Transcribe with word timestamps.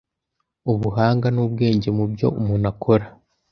ubuhanga 0.71 1.27
n’ubwenge 1.35 1.89
mu 1.97 2.05
byo 2.11 2.27
umuntu 2.39 2.65
akora 2.73 3.05